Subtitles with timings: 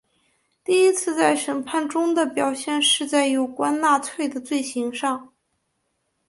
[0.63, 5.31] 第一次在审判中的表现是在有关纳粹的罪行上。